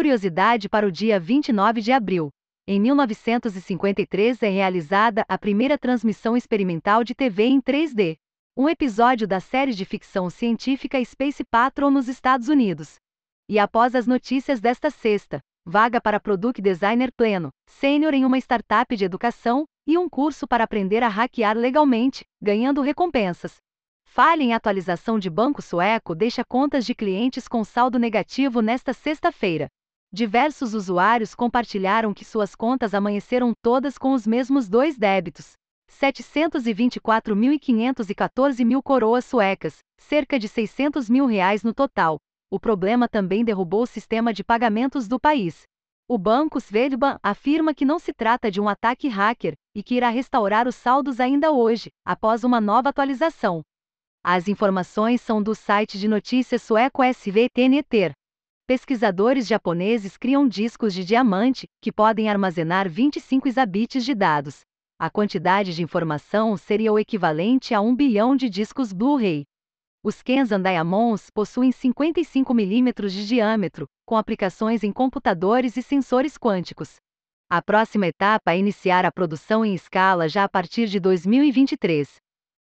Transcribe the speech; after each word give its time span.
Curiosidade 0.00 0.66
para 0.66 0.86
o 0.86 0.90
dia 0.90 1.20
29 1.20 1.82
de 1.82 1.92
abril. 1.92 2.30
Em 2.66 2.80
1953 2.80 4.42
é 4.42 4.48
realizada 4.48 5.26
a 5.28 5.36
primeira 5.36 5.76
transmissão 5.76 6.34
experimental 6.34 7.04
de 7.04 7.14
TV 7.14 7.44
em 7.44 7.60
3D. 7.60 8.16
Um 8.56 8.66
episódio 8.66 9.28
da 9.28 9.40
série 9.40 9.74
de 9.74 9.84
ficção 9.84 10.30
científica 10.30 11.04
Space 11.04 11.44
Patrol 11.44 11.90
nos 11.90 12.08
Estados 12.08 12.48
Unidos. 12.48 12.94
E 13.46 13.58
após 13.58 13.94
as 13.94 14.06
notícias 14.06 14.58
desta 14.58 14.88
sexta, 14.88 15.38
vaga 15.66 16.00
para 16.00 16.18
Product 16.18 16.62
Designer 16.62 17.12
pleno, 17.14 17.50
sênior 17.66 18.14
em 18.14 18.24
uma 18.24 18.38
startup 18.38 18.96
de 18.96 19.04
educação 19.04 19.66
e 19.86 19.98
um 19.98 20.08
curso 20.08 20.48
para 20.48 20.64
aprender 20.64 21.02
a 21.02 21.08
hackear 21.08 21.58
legalmente, 21.58 22.24
ganhando 22.40 22.80
recompensas. 22.80 23.56
Falha 24.06 24.42
em 24.42 24.54
atualização 24.54 25.18
de 25.18 25.28
banco 25.28 25.60
sueco 25.60 26.14
deixa 26.14 26.42
contas 26.42 26.86
de 26.86 26.94
clientes 26.94 27.46
com 27.46 27.62
saldo 27.62 27.98
negativo 27.98 28.62
nesta 28.62 28.94
sexta-feira. 28.94 29.68
Diversos 30.12 30.74
usuários 30.74 31.36
compartilharam 31.36 32.12
que 32.12 32.24
suas 32.24 32.56
contas 32.56 32.94
amanheceram 32.94 33.52
todas 33.62 33.96
com 33.96 34.12
os 34.12 34.26
mesmos 34.26 34.68
dois 34.68 34.98
débitos. 34.98 35.52
724.514 35.88 38.64
mil 38.64 38.82
coroas 38.82 39.24
suecas, 39.24 39.78
cerca 39.98 40.36
de 40.36 40.48
600 40.48 41.08
mil 41.08 41.26
reais 41.26 41.62
no 41.62 41.72
total. 41.72 42.18
O 42.50 42.58
problema 42.58 43.08
também 43.08 43.44
derrubou 43.44 43.82
o 43.82 43.86
sistema 43.86 44.32
de 44.32 44.42
pagamentos 44.42 45.06
do 45.06 45.20
país. 45.20 45.62
O 46.08 46.18
banco 46.18 46.60
Swedbank 46.60 47.20
afirma 47.22 47.72
que 47.72 47.84
não 47.84 48.00
se 48.00 48.12
trata 48.12 48.50
de 48.50 48.60
um 48.60 48.68
ataque 48.68 49.06
hacker 49.06 49.54
e 49.72 49.80
que 49.80 49.94
irá 49.94 50.08
restaurar 50.08 50.66
os 50.66 50.74
saldos 50.74 51.20
ainda 51.20 51.52
hoje, 51.52 51.88
após 52.04 52.42
uma 52.42 52.60
nova 52.60 52.88
atualização. 52.88 53.62
As 54.24 54.48
informações 54.48 55.20
são 55.20 55.40
do 55.40 55.54
site 55.54 56.00
de 56.00 56.08
notícias 56.08 56.62
sueco 56.62 57.04
SVTNeter. 57.04 58.10
Pesquisadores 58.70 59.48
japoneses 59.48 60.16
criam 60.16 60.46
discos 60.46 60.94
de 60.94 61.04
diamante 61.04 61.66
que 61.82 61.90
podem 61.90 62.28
armazenar 62.28 62.88
25 62.88 63.48
exabytes 63.48 64.04
de 64.04 64.14
dados. 64.14 64.60
A 64.96 65.10
quantidade 65.10 65.74
de 65.74 65.82
informação 65.82 66.56
seria 66.56 66.92
o 66.92 66.96
equivalente 66.96 67.74
a 67.74 67.80
1 67.80 67.96
bilhão 67.96 68.36
de 68.36 68.48
discos 68.48 68.92
Blu-ray. 68.92 69.42
Os 70.04 70.22
Kensan 70.22 70.62
Diamonds 70.62 71.30
possuem 71.30 71.72
55 71.72 72.54
mm 72.54 72.92
de 73.08 73.26
diâmetro, 73.26 73.88
com 74.06 74.16
aplicações 74.16 74.84
em 74.84 74.92
computadores 74.92 75.76
e 75.76 75.82
sensores 75.82 76.38
quânticos. 76.38 76.94
A 77.50 77.60
próxima 77.60 78.06
etapa 78.06 78.52
é 78.52 78.58
iniciar 78.58 79.04
a 79.04 79.10
produção 79.10 79.64
em 79.64 79.74
escala 79.74 80.28
já 80.28 80.44
a 80.44 80.48
partir 80.48 80.86
de 80.86 81.00
2023. 81.00 82.08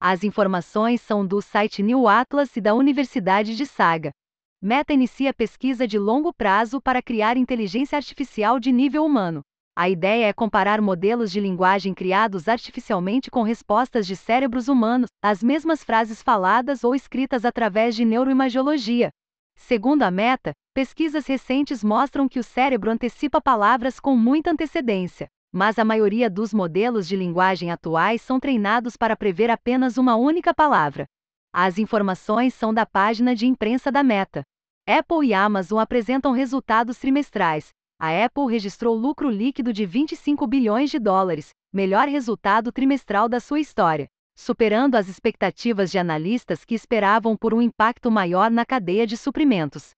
As 0.00 0.22
informações 0.22 1.00
são 1.00 1.26
do 1.26 1.42
site 1.42 1.82
New 1.82 2.06
Atlas 2.06 2.56
e 2.56 2.60
da 2.60 2.72
Universidade 2.72 3.56
de 3.56 3.66
Saga. 3.66 4.12
Meta 4.60 4.92
inicia 4.92 5.32
pesquisa 5.32 5.86
de 5.86 6.00
longo 6.00 6.32
prazo 6.32 6.80
para 6.80 7.00
criar 7.00 7.36
inteligência 7.36 7.94
artificial 7.94 8.58
de 8.58 8.72
nível 8.72 9.04
humano. 9.04 9.42
A 9.76 9.88
ideia 9.88 10.26
é 10.26 10.32
comparar 10.32 10.80
modelos 10.80 11.30
de 11.30 11.38
linguagem 11.38 11.94
criados 11.94 12.48
artificialmente 12.48 13.30
com 13.30 13.44
respostas 13.44 14.04
de 14.04 14.16
cérebros 14.16 14.66
humanos, 14.66 15.10
as 15.22 15.44
mesmas 15.44 15.84
frases 15.84 16.20
faladas 16.20 16.82
ou 16.82 16.92
escritas 16.92 17.44
através 17.44 17.94
de 17.94 18.04
neuroimagiologia. 18.04 19.10
Segundo 19.54 20.02
a 20.02 20.10
Meta, 20.10 20.50
pesquisas 20.74 21.24
recentes 21.24 21.84
mostram 21.84 22.28
que 22.28 22.40
o 22.40 22.44
cérebro 22.44 22.90
antecipa 22.90 23.40
palavras 23.40 24.00
com 24.00 24.16
muita 24.16 24.50
antecedência 24.50 25.28
mas 25.50 25.78
a 25.78 25.84
maioria 25.84 26.28
dos 26.28 26.52
modelos 26.52 27.08
de 27.08 27.16
linguagem 27.16 27.70
atuais 27.70 28.20
são 28.20 28.38
treinados 28.38 28.98
para 28.98 29.16
prever 29.16 29.50
apenas 29.50 29.96
uma 29.96 30.14
única 30.14 30.52
palavra. 30.52 31.06
As 31.52 31.78
informações 31.78 32.52
são 32.54 32.72
da 32.72 32.84
página 32.84 33.34
de 33.34 33.46
imprensa 33.46 33.90
da 33.90 34.02
Meta. 34.02 34.42
Apple 34.86 35.26
e 35.26 35.34
Amazon 35.34 35.78
apresentam 35.80 36.32
resultados 36.32 36.98
trimestrais. 36.98 37.70
A 38.00 38.24
Apple 38.24 38.50
registrou 38.50 38.94
lucro 38.94 39.28
líquido 39.28 39.72
de 39.72 39.84
25 39.84 40.46
bilhões 40.46 40.90
de 40.90 40.98
dólares, 40.98 41.50
melhor 41.72 42.06
resultado 42.06 42.70
trimestral 42.70 43.28
da 43.28 43.40
sua 43.40 43.60
história, 43.60 44.06
superando 44.36 44.94
as 44.94 45.08
expectativas 45.08 45.90
de 45.90 45.98
analistas 45.98 46.64
que 46.64 46.74
esperavam 46.74 47.36
por 47.36 47.52
um 47.52 47.60
impacto 47.60 48.10
maior 48.10 48.50
na 48.50 48.64
cadeia 48.64 49.06
de 49.06 49.16
suprimentos. 49.16 49.90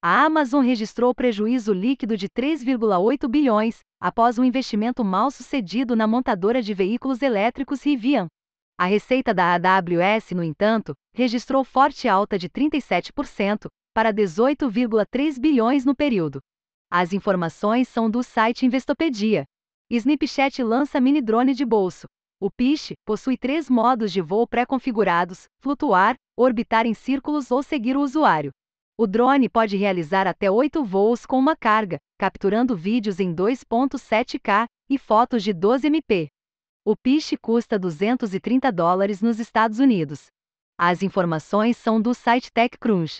A 0.00 0.24
Amazon 0.24 0.64
registrou 0.64 1.12
prejuízo 1.12 1.72
líquido 1.72 2.16
de 2.16 2.28
3,8 2.28 3.28
bilhões, 3.28 3.80
após 4.00 4.38
um 4.38 4.44
investimento 4.44 5.04
mal 5.04 5.30
sucedido 5.30 5.96
na 5.96 6.06
montadora 6.06 6.62
de 6.62 6.72
veículos 6.72 7.20
elétricos 7.20 7.82
Rivian. 7.82 8.28
A 8.80 8.86
receita 8.86 9.34
da 9.34 9.54
AWS, 9.54 10.30
no 10.36 10.44
entanto, 10.44 10.94
registrou 11.12 11.64
forte 11.64 12.06
alta 12.06 12.38
de 12.38 12.48
37%, 12.48 13.66
para 13.92 14.14
18,3 14.14 15.40
bilhões 15.40 15.84
no 15.84 15.96
período. 15.96 16.38
As 16.88 17.12
informações 17.12 17.88
são 17.88 18.08
do 18.08 18.22
site 18.22 18.64
Investopedia. 18.64 19.44
Snapchat 19.90 20.62
lança 20.62 21.00
mini 21.00 21.20
drone 21.20 21.54
de 21.54 21.64
bolso. 21.64 22.06
O 22.40 22.48
Piche 22.52 22.94
possui 23.04 23.36
três 23.36 23.68
modos 23.68 24.12
de 24.12 24.20
voo 24.20 24.46
pré-configurados: 24.46 25.48
flutuar, 25.60 26.14
orbitar 26.36 26.86
em 26.86 26.94
círculos 26.94 27.50
ou 27.50 27.64
seguir 27.64 27.96
o 27.96 28.00
usuário. 28.00 28.52
O 28.96 29.08
drone 29.08 29.48
pode 29.48 29.76
realizar 29.76 30.28
até 30.28 30.48
8 30.48 30.84
voos 30.84 31.26
com 31.26 31.36
uma 31.36 31.56
carga, 31.56 31.98
capturando 32.16 32.76
vídeos 32.76 33.18
em 33.18 33.34
2.7K 33.34 34.66
e 34.88 34.96
fotos 34.96 35.42
de 35.42 35.52
12 35.52 35.88
MP. 35.88 36.28
O 36.90 36.96
Piche 36.96 37.36
custa 37.36 37.78
230 37.78 38.72
dólares 38.72 39.20
nos 39.20 39.38
Estados 39.38 39.78
Unidos. 39.78 40.28
As 40.80 41.02
informações 41.02 41.76
são 41.76 42.00
do 42.00 42.14
site 42.14 42.50
TechCrunch. 42.50 43.18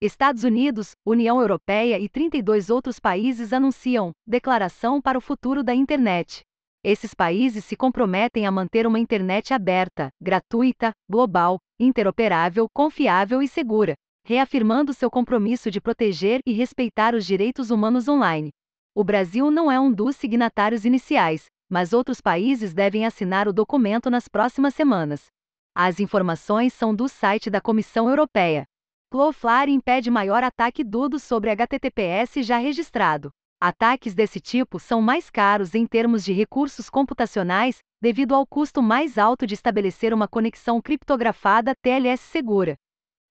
Estados 0.00 0.42
Unidos, 0.42 0.92
União 1.04 1.38
Europeia 1.38 1.98
e 1.98 2.08
32 2.08 2.70
outros 2.70 2.98
países 2.98 3.52
anunciam 3.52 4.12
declaração 4.26 5.02
para 5.02 5.18
o 5.18 5.20
futuro 5.20 5.62
da 5.62 5.74
internet. 5.74 6.40
Esses 6.82 7.12
países 7.12 7.62
se 7.66 7.76
comprometem 7.76 8.46
a 8.46 8.50
manter 8.50 8.86
uma 8.86 8.98
internet 8.98 9.52
aberta, 9.52 10.08
gratuita, 10.18 10.90
global, 11.06 11.58
interoperável, 11.78 12.68
confiável 12.72 13.42
e 13.42 13.48
segura, 13.48 13.92
reafirmando 14.24 14.94
seu 14.94 15.10
compromisso 15.10 15.70
de 15.70 15.78
proteger 15.78 16.40
e 16.46 16.54
respeitar 16.54 17.14
os 17.14 17.26
direitos 17.26 17.70
humanos 17.70 18.08
online. 18.08 18.48
O 18.94 19.04
Brasil 19.04 19.50
não 19.50 19.70
é 19.70 19.78
um 19.78 19.92
dos 19.92 20.16
signatários 20.16 20.86
iniciais, 20.86 21.44
mas 21.70 21.92
outros 21.92 22.20
países 22.20 22.74
devem 22.74 23.06
assinar 23.06 23.46
o 23.46 23.52
documento 23.52 24.10
nas 24.10 24.26
próximas 24.26 24.74
semanas. 24.74 25.26
As 25.72 26.00
informações 26.00 26.72
são 26.74 26.92
do 26.92 27.08
site 27.08 27.48
da 27.48 27.60
Comissão 27.60 28.10
Europeia. 28.10 28.64
Cloudflare 29.08 29.70
impede 29.70 30.10
maior 30.10 30.42
ataque 30.42 30.82
dudo 30.82 31.20
sobre 31.20 31.50
HTTPS 31.50 32.42
já 32.42 32.58
registrado. 32.58 33.30
Ataques 33.62 34.14
desse 34.14 34.40
tipo 34.40 34.80
são 34.80 35.00
mais 35.00 35.30
caros 35.30 35.74
em 35.74 35.86
termos 35.86 36.24
de 36.24 36.32
recursos 36.32 36.90
computacionais, 36.90 37.78
devido 38.00 38.34
ao 38.34 38.46
custo 38.46 38.82
mais 38.82 39.18
alto 39.18 39.46
de 39.46 39.54
estabelecer 39.54 40.12
uma 40.12 40.26
conexão 40.26 40.80
criptografada 40.80 41.74
TLS 41.82 42.20
segura. 42.20 42.76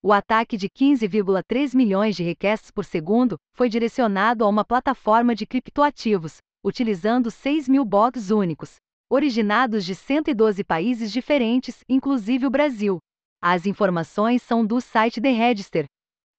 O 0.02 0.14
ataque 0.14 0.56
de 0.56 0.70
15,3 0.70 1.76
milhões 1.76 2.16
de 2.16 2.24
requests 2.24 2.72
por 2.72 2.86
segundo 2.86 3.38
foi 3.54 3.68
direcionado 3.68 4.46
a 4.46 4.48
uma 4.48 4.64
plataforma 4.64 5.36
de 5.36 5.46
criptoativos, 5.46 6.38
utilizando 6.64 7.32
6 7.32 7.68
mil 7.68 7.86
bots 7.86 8.32
únicos, 8.32 8.76
originados 9.10 9.86
de 9.86 9.96
112 9.96 10.64
países 10.64 11.12
diferentes, 11.12 11.84
inclusive 11.88 12.46
o 12.46 12.50
Brasil. 12.50 13.00
As 13.42 13.66
informações 13.66 14.42
são 14.42 14.66
do 14.66 14.80
site 14.82 15.22
The 15.22 15.32
Register. 15.32 15.86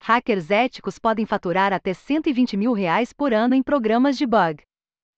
Hackers 0.03 0.49
éticos 0.49 0.97
podem 0.97 1.25
faturar 1.25 1.73
até 1.73 1.93
120 1.93 2.57
mil 2.57 2.73
reais 2.73 3.13
por 3.13 3.33
ano 3.33 3.53
em 3.53 3.61
programas 3.61 4.17
de 4.17 4.25
bug. 4.25 4.61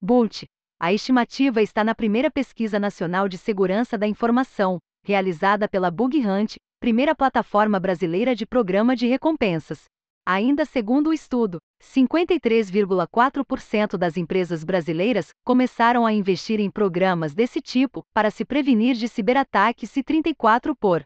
Bolt. 0.02 0.44
A 0.80 0.92
estimativa 0.92 1.62
está 1.62 1.84
na 1.84 1.94
primeira 1.94 2.30
pesquisa 2.30 2.78
nacional 2.78 3.28
de 3.28 3.38
segurança 3.38 3.96
da 3.96 4.06
informação, 4.06 4.78
realizada 5.04 5.68
pela 5.68 5.90
Bug 5.90 6.18
Hunt, 6.26 6.56
primeira 6.80 7.14
plataforma 7.14 7.78
brasileira 7.78 8.34
de 8.34 8.44
programa 8.44 8.96
de 8.96 9.06
recompensas. 9.06 9.84
Ainda 10.26 10.64
segundo 10.64 11.10
o 11.10 11.12
estudo, 11.12 11.58
53,4% 11.82 13.98
das 13.98 14.16
empresas 14.16 14.64
brasileiras 14.64 15.28
começaram 15.44 16.06
a 16.06 16.14
investir 16.14 16.60
em 16.60 16.70
programas 16.70 17.34
desse 17.34 17.60
tipo 17.60 18.02
para 18.14 18.30
se 18.30 18.42
prevenir 18.42 18.96
de 18.96 19.06
ciberataques 19.06 19.94
e 19.96 20.02
34 20.02 20.74
por 20.74 21.04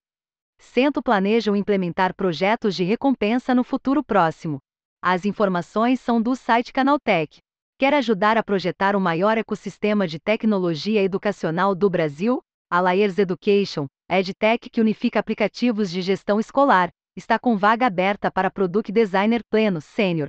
cento 0.60 1.02
planejam 1.02 1.56
implementar 1.56 2.14
projetos 2.14 2.76
de 2.76 2.84
recompensa 2.84 3.56
no 3.56 3.64
futuro 3.64 4.04
próximo. 4.04 4.60
As 5.02 5.24
informações 5.24 6.00
são 6.00 6.22
do 6.22 6.36
site 6.36 6.72
Canaltech. 6.72 7.40
Quer 7.76 7.94
ajudar 7.94 8.36
a 8.36 8.42
projetar 8.42 8.94
o 8.94 9.00
maior 9.00 9.36
ecossistema 9.36 10.06
de 10.06 10.20
tecnologia 10.20 11.02
educacional 11.02 11.74
do 11.74 11.90
Brasil? 11.90 12.40
A 12.70 12.80
Layers 12.80 13.18
Education, 13.18 13.88
EdTech 14.10 14.70
que 14.70 14.80
unifica 14.80 15.18
aplicativos 15.18 15.90
de 15.90 16.02
gestão 16.02 16.38
escolar, 16.38 16.90
está 17.18 17.36
com 17.36 17.56
vaga 17.56 17.84
aberta 17.84 18.30
para 18.30 18.50
Product 18.50 18.92
Designer 18.92 19.40
Pleno 19.50 19.80
Sênior. 19.80 20.28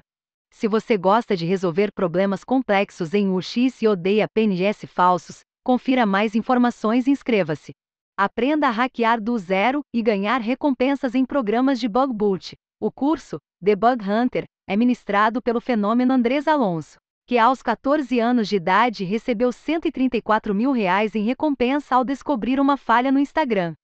Se 0.51 0.67
você 0.67 0.97
gosta 0.97 1.37
de 1.37 1.45
resolver 1.45 1.91
problemas 1.93 2.43
complexos 2.43 3.13
em 3.13 3.29
UX 3.29 3.81
e 3.83 3.87
odeia 3.87 4.27
PNS 4.27 4.87
falsos, 4.87 5.41
confira 5.63 6.03
mais 6.03 6.33
informações 6.33 7.05
e 7.05 7.11
inscreva-se. 7.11 7.73
Aprenda 8.17 8.67
a 8.67 8.71
hackear 8.71 9.21
do 9.21 9.37
zero 9.37 9.81
e 9.93 10.01
ganhar 10.01 10.41
recompensas 10.41 11.13
em 11.13 11.23
programas 11.23 11.79
de 11.79 11.87
Bug 11.87 12.11
Boot. 12.11 12.55
O 12.81 12.91
curso, 12.91 13.37
The 13.63 13.75
Bug 13.75 14.03
Hunter, 14.03 14.45
é 14.67 14.75
ministrado 14.75 15.43
pelo 15.43 15.61
fenômeno 15.61 16.11
Andrés 16.11 16.47
Alonso, 16.47 16.97
que 17.27 17.37
aos 17.37 17.61
14 17.61 18.19
anos 18.19 18.47
de 18.47 18.55
idade 18.55 19.03
recebeu 19.03 19.51
134 19.51 20.55
mil 20.55 20.71
reais 20.71 21.13
em 21.13 21.23
recompensa 21.23 21.95
ao 21.95 22.03
descobrir 22.03 22.59
uma 22.59 22.77
falha 22.77 23.11
no 23.11 23.19
Instagram. 23.19 23.75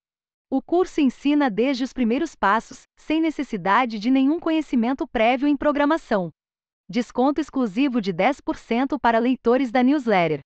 O 0.49 0.61
curso 0.61 1.01
ensina 1.01 1.49
desde 1.49 1.83
os 1.83 1.91
primeiros 1.91 2.35
passos, 2.35 2.83
sem 2.95 3.19
necessidade 3.19 3.97
de 3.97 4.11
nenhum 4.11 4.39
conhecimento 4.39 5.07
prévio 5.07 5.47
em 5.47 5.57
programação. 5.57 6.29
Desconto 6.87 7.41
exclusivo 7.41 7.99
de 7.99 8.13
10% 8.13 8.99
para 9.01 9.17
leitores 9.17 9.71
da 9.71 9.81
newsletter. 9.81 10.41